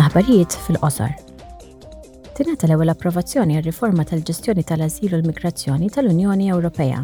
[0.00, 1.10] Aħbarijiet fil-qosor.
[2.36, 7.02] Tinata l-ewwel approvazzjoni għar-riforma tal-ġestjoni tal azilu l-migrazzjoni tal-Unjoni Ewropea.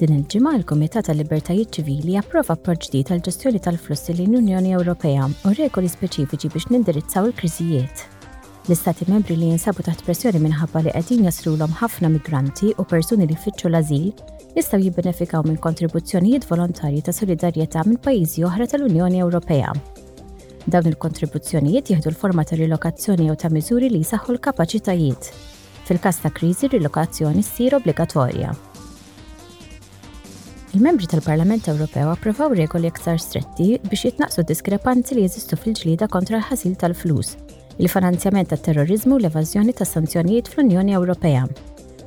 [0.00, 6.50] Din il-ġimgħa l-Kumitat tal-Libertajiet Ċivili approva proġdi tal-ġestjoni tal-flussi l Unjoni Ewropea u regoli speċifiċi
[6.52, 8.04] biex nindirizzaw il-kriżijiet.
[8.66, 13.38] L-istati membri li jinsabu taħt pressjoni minħabba li qegħdin jaslulhom ħafna migranti u persuni li
[13.38, 14.10] fitxu l-azil
[14.58, 19.76] jistaw jibbenefikaw minn kontribuzzjonijiet volontarji ta' solidarjetà minn pajjiżi oħra tal-Unjoni Ewropea
[20.66, 25.28] Dawn il-kontribuzzjonijiet jieħdu l-forma ta' rilokazzjoni u ta' miżuri li jisaħħu l-kapaċitajiet.
[25.86, 28.50] Fil-każ ta' kriżi, rilokazzjoni ssir obbligatorja.
[30.74, 36.74] Il-membri tal-Parlament Ewropew approvaw regoli aktar stretti biex jitnaqsu diskrepanzi li jeżistu fil-ġlida kontra l-ħasil
[36.82, 37.36] tal-flus,
[37.78, 41.46] il-finanzjament tat-terrorizmu u l-evażjoni tas sanzjonijiet fl-Unjoni Ewropea.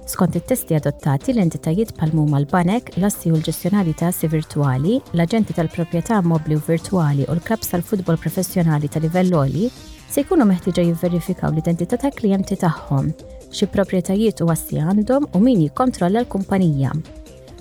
[0.09, 6.55] Skont it-testi adottati, l-entitajiet pal-mum l-banek, l-assi u l-ġestjonali ta' assi virtuali, l-aġenti tal-proprjetà mobli
[6.57, 9.67] u virtuali u l-klabs tal-futbol professjonali ta' livelloli
[10.09, 13.11] se jkunu meħtieġa jivverifikaw l-identità ta' klijenti tagħhom,
[13.53, 16.95] xi proprjetajiet u assi għandhom u min jikkontrolla l-kumpanija.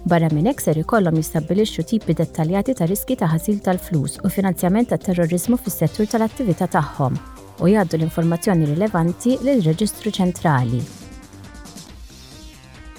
[0.09, 5.05] Barra minn ekser ikollhom jistabbilixxu tipi dettaljati ta' riski ta' ħasil tal-flus u finanzjament tat
[5.11, 7.13] terrorizmu fis-settur tal-attività tagħhom
[7.61, 10.97] u jgħaddu l-informazzjoni rilevanti lill reġistru ċentrali.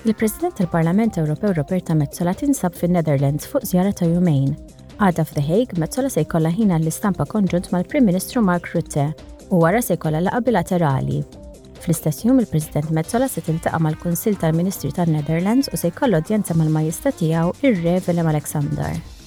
[0.06, 4.54] Il-President tal-Parlament Ewropew Roberta Mezzola tinsab fin netherlands fuq zjara ta' jumejn.
[5.04, 9.10] Għada f'The Hague, Mezzola se jkollha ħina l-istampa konġunt mal-Prim Ministru Mark Rutte
[9.52, 11.20] u wara se jkollha laqa bilaterali.
[11.84, 16.72] Fl-istess jum il-President Mezzola se tiltaqa' mal kunsil tal-Ministri tan-Netherlands u se jkollu odjenza mal
[16.80, 19.19] majestatijaw tiegħu ir-Re Willem Alexander.